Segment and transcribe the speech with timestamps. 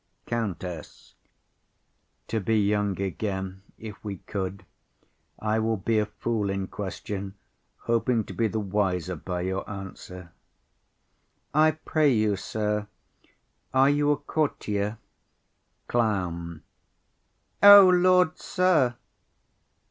[0.25, 1.13] COUNTESS.
[2.29, 4.65] To be young again, if we could:
[5.37, 7.35] I will be a fool in question,
[7.83, 10.31] hoping to be the wiser by your answer.
[11.53, 12.87] I pray you, sir,
[13.75, 14.97] are you a courtier?
[15.87, 16.63] CLOWN.
[17.61, 18.95] O Lord, sir!